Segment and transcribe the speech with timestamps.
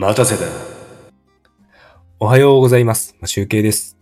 [0.00, 0.44] 待たせた。
[2.20, 3.16] おはようございます。
[3.24, 3.98] 集計です。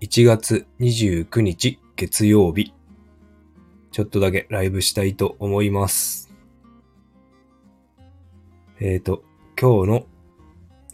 [0.00, 2.72] 1月29日月曜日。
[3.90, 6.32] ちょっとだけライブしたいと思います。
[8.80, 9.22] えっ、と、
[9.60, 10.06] 今日の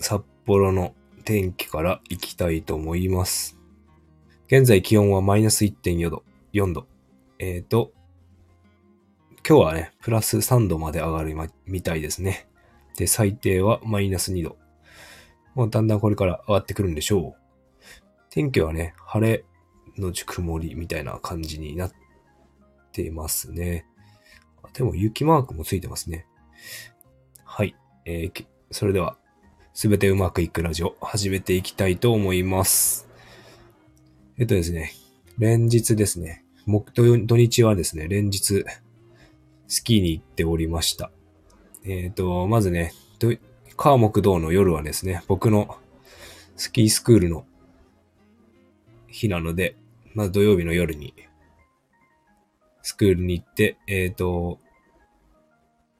[0.00, 3.56] 札幌の天気から行きたいと思います。
[4.48, 6.88] 現在気温はマイナス1.4度、4度。
[7.38, 7.92] えっ、と、
[9.48, 12.48] 今日はね、プラス3度まで上がるみたいですね。
[12.97, 14.56] で、最低はマイナス2度。
[15.55, 17.41] もうだんだんこれから上がってくるんでしょう。
[18.30, 19.45] 天気はね、晴れ
[19.96, 21.93] のち曇りみたいな感じになっ
[22.93, 23.87] てますね。
[24.73, 26.27] でも雪マークもついてますね。
[27.45, 27.74] はい。
[28.05, 29.16] えーそれでは、
[29.73, 33.09] すべてうまくいくラジオ始めていきたいと思います。
[34.37, 34.93] えっとですね、
[35.38, 38.66] 連日ですね、木土日はですね、連日、
[39.66, 41.10] スキーに行っておりました。
[41.84, 43.32] えっ、と、まずね、ど
[43.76, 45.76] 川木道の夜はですね、僕の
[46.57, 47.46] スキースクールの
[49.07, 49.76] 日なので、
[50.15, 51.15] まず土曜日の夜に
[52.82, 54.59] スクールに行って、えっ、と、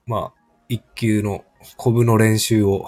[0.06, 1.45] まあ、一級の
[1.77, 2.87] コブの練習を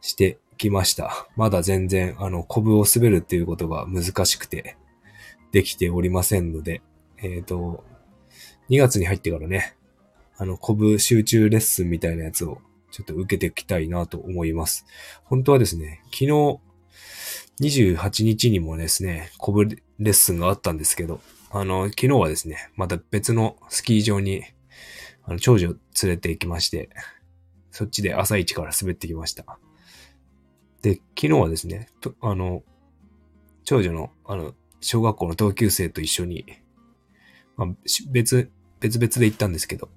[0.00, 1.28] してきました。
[1.36, 4.76] まだ全然、あの、コブを滑るっていうことが難しくて、
[5.52, 6.82] できておりませんので、
[7.18, 7.84] えっ、と、
[8.70, 9.76] 2月に入ってからね、
[10.36, 14.86] あの、コブ集中レッスンみたいなやつをちょっと受けていきたいなと思います。
[15.24, 16.60] 本当はですね、昨日
[17.60, 24.44] 28日にもですね、コブレッスンがあったんですけど、あの、昨日はですね、また別のスキー場に、
[25.24, 26.90] あの、長女を連れて行きまして、
[27.70, 29.58] そっちで朝一から滑ってきました。
[30.82, 32.62] で、昨日はですね、とあの、
[33.64, 36.44] 長女の、あの、小学校の同級生と一緒に、
[37.56, 37.68] まあ、
[38.10, 39.88] 別、別々で行ったんですけど、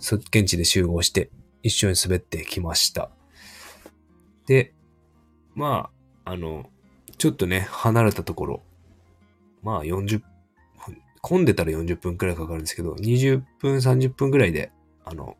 [0.00, 1.30] そ現地で集合して
[1.62, 3.10] 一緒に滑ってきました。
[4.46, 4.74] で、
[5.54, 5.90] ま
[6.24, 6.66] あ、あの、
[7.18, 8.62] ちょっとね、離れたところ、
[9.62, 14.72] まあ40分、混んでたら40分くらいかかるんですけど、20分、30分くらいで、
[15.04, 15.36] あの、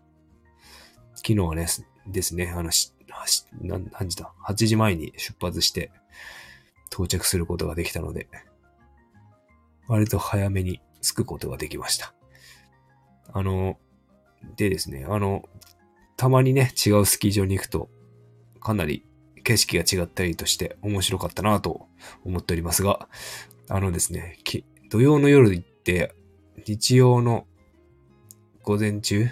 [1.14, 1.66] 昨日はね、
[2.06, 2.70] ですね、あの、
[3.60, 5.90] 何時だ ?8 時前に出発して
[6.92, 8.28] 到着することができたので、
[9.86, 12.14] 割と早めに着くことができました。
[13.32, 13.78] あの、
[14.56, 15.48] でですね、あの、
[16.16, 17.88] たまにね、違うスキー場に行くと、
[18.60, 19.04] かなり
[19.42, 21.88] 景色が違ったりとして面白かったなと
[22.24, 23.08] 思っておりますが、
[23.68, 24.38] あのですね、
[24.90, 26.14] 土曜の夜行って、
[26.66, 27.46] 日曜の
[28.62, 29.28] 午前中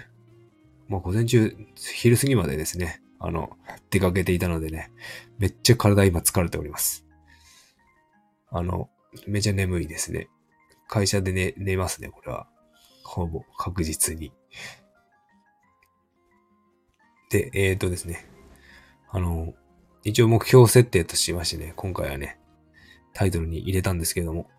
[0.87, 3.57] まあ午前中、昼過ぎまでですね、あの、
[3.89, 4.91] 出かけていたのでね、
[5.39, 7.05] めっちゃ体今疲れております。
[8.51, 8.89] あの、
[9.27, 10.27] めちゃ眠いですね。
[10.87, 12.47] 会社で寝、寝ますね、これは。
[13.13, 14.31] ほぼ確実に。
[17.29, 18.25] で、えーとですね。
[19.09, 19.53] あの、
[20.03, 22.39] 一応目標設定としましてね、今回はね、
[23.13, 24.49] タイトルに入れたんですけども、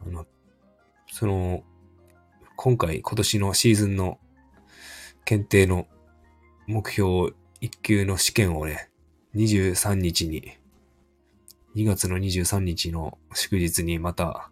[0.00, 0.24] あの、
[1.10, 1.64] その、
[2.54, 4.18] 今回、今年のシーズンの
[5.24, 5.88] 検定の
[6.68, 8.88] 目標1級の試験をね、
[9.34, 10.56] 23日に、
[11.74, 14.50] 2月の23日の祝日にまた、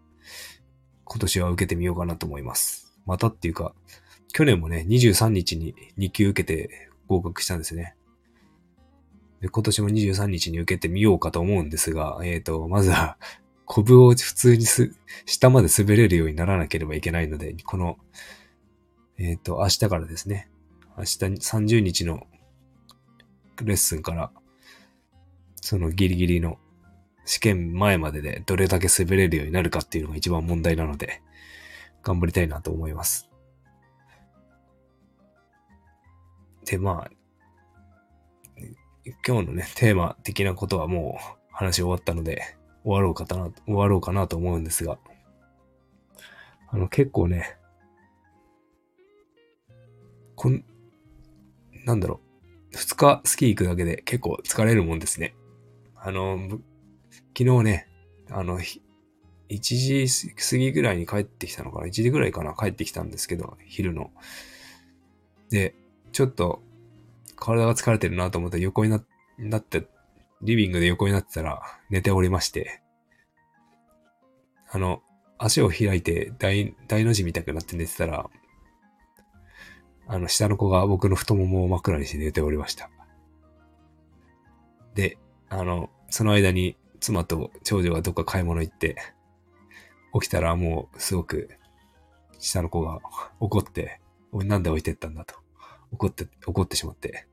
[1.04, 2.83] 今年は受けてみようかなと思います。
[3.06, 3.74] またっていうか、
[4.32, 7.94] 去年もね、23日に2級受けて合格したんですね。
[9.40, 13.18] で今年も23日に受けてみようかと思うんですが、えっ、と、まずは、
[13.66, 14.94] コブを普通にす、
[15.26, 17.98] 下まで滑れるようにならなければいけないので、この、
[19.18, 20.48] えっ、と、明日からですね、
[20.96, 22.26] 明日30日の
[23.62, 24.30] レッスンから、
[25.60, 26.58] そのギリギリの
[27.24, 31.22] 試験前まででどれだけ滑れるようになるかっていうのが一番問題なので、
[32.04, 33.30] 頑張りたいなと思います。
[36.66, 37.10] で、まあ、
[39.26, 44.98] 今日のね、テーマ的なことはもう話終わったので、終わろうかな、終わろうかなと思うんですが、
[46.68, 47.56] あの結構ね、
[50.34, 50.64] こん、
[51.84, 52.20] なんだろ
[52.72, 55.34] う、二日スキー行くだけで結構疲れるもんですね。
[55.96, 56.38] あの、
[57.38, 57.88] 昨日ね、
[58.30, 58.58] あの、
[59.56, 62.54] 1時過ぎぐらいに帰ってきたのかな ?1 時ぐらいかな？
[62.54, 64.10] 帰ってきたんですけど、昼の。
[65.50, 65.74] で、
[66.12, 66.62] ちょっと
[67.36, 69.02] 体が疲れてるなと思って横にな
[69.38, 69.86] なって、
[70.42, 72.80] リビングで横になってたら寝ておりまして、
[74.70, 75.02] あの、
[75.38, 78.28] 足を開いて大、大の字みたくなって寝てたら、
[80.06, 82.90] あの、下の子が僕の太ももを枕にして寝ておりました。
[84.94, 85.18] で、
[85.48, 88.96] あの、その間に妻と長女がどっか買い物行って、
[90.14, 91.50] 起きたらもうすごく
[92.38, 93.00] 下の子が
[93.40, 94.00] 怒って、
[94.32, 95.34] おなんで置いてったんだと。
[95.92, 97.26] 怒って、怒ってしまって、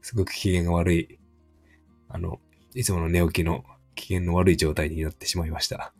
[0.00, 1.18] すごく機嫌が悪い
[2.14, 2.40] あの、
[2.74, 3.64] いつもの寝起きの
[3.94, 5.94] 機嫌の悪い状態になってしまいました。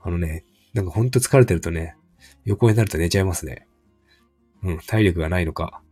[0.00, 1.96] あのね、なんかほんと疲れてるとね、
[2.44, 3.66] 横になると寝ちゃいますね。
[4.62, 5.82] うん、体力がないのか、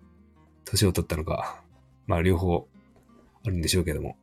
[0.65, 1.61] 年を取ったのか、
[2.07, 2.69] まあ両方
[3.45, 4.17] あるんでしょうけども。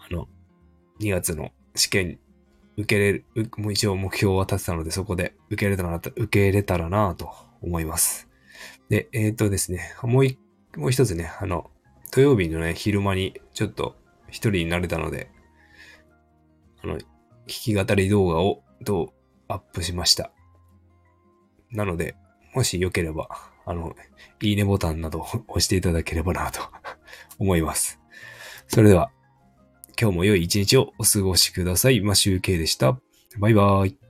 [0.00, 0.26] あの、
[1.00, 2.18] 2月の試験
[2.76, 3.24] 受けれる、
[3.56, 7.32] もう一応目標は立てたのでそこで受け入れたらなと、受け入れたらなと
[7.62, 8.28] 思います。
[8.88, 10.38] で、えっ、とですね、もうい、
[10.76, 11.70] もう一つね、あの、
[12.12, 13.96] 土曜日のね、昼間にちょっと
[14.28, 15.30] 一人になれたので、
[16.82, 17.06] あの、弾
[17.46, 19.08] き語り動画をどう
[19.48, 20.30] アップしました。
[21.70, 22.14] なので、
[22.54, 23.28] もしよければ、
[23.64, 23.94] あの、
[24.40, 26.60] いいねボタンなど押していただければなと
[27.38, 28.00] 思います。
[28.68, 29.10] それでは、
[29.98, 32.00] 今日も良い一日をお過ごしください。
[32.00, 32.98] マシュウケイでした。
[33.38, 34.05] バイバーイ。